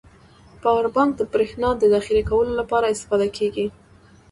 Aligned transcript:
پاور 0.61 0.85
بانک 0.95 1.11
د 1.17 1.21
بريښنا 1.31 1.69
د 1.77 1.83
زخيره 1.93 2.23
کولو 2.29 2.53
لپاره 2.61 2.91
استفاده 2.93 3.27
کیږی. 3.37 3.67